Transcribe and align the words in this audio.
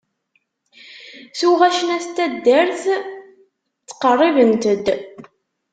Tuɣac 1.37 1.77
n 1.81 1.87
wat 1.95 2.05
n 2.09 2.13
taddart 2.17 2.81
tqerribent-d. 3.89 4.85